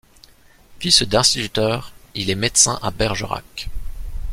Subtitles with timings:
[0.79, 3.69] Fils d'instituteur, il est médecin à Bergerac.